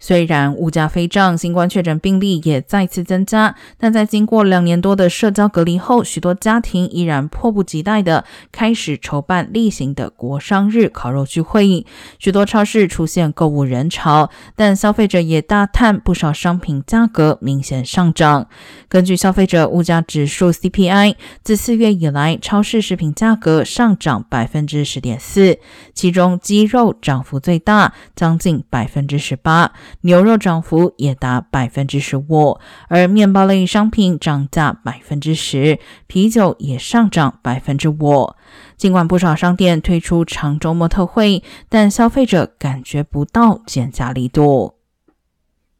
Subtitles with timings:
[0.00, 11.84] 虽然物价飞涨，新冠确诊病例也再次增加，但在经过两年多的社交隔离后，许多家庭依然迫不及待地开始筹办例行的国商日烤肉聚会。
[12.18, 18.48] 许多超市出现购物人潮，但消费者也大叹不少商品价格明显上涨。
[18.88, 25.58] 根据消费者物价指数 CPI，自四月以来，超市食品价格上涨百分之十点四，
[25.92, 29.72] 其中鸡肉涨幅最大，将近百分之十八。
[30.02, 32.58] 牛肉涨幅也达百分之十五，
[32.88, 38.34] 而面包类商品涨价百分之十，啤酒也上涨百分之五。
[38.76, 44.79] 尽管不少商店推出长周末特惠，但消费者感觉不到减价力度。